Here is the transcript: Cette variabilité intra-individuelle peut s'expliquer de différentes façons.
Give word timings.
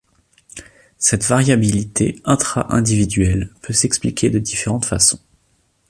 Cette 0.97 1.23
variabilité 1.25 2.23
intra-individuelle 2.25 3.51
peut 3.61 3.71
s'expliquer 3.71 4.31
de 4.31 4.39
différentes 4.39 4.85
façons. 4.85 5.19